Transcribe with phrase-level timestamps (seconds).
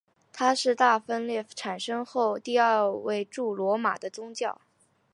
[0.33, 4.57] 他是大分裂发生后第二位驻罗马的教宗。